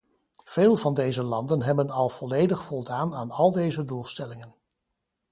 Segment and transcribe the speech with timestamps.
[0.45, 4.53] Veel van deze landen hebben al volledig voldaan aan al deze doelstellingen.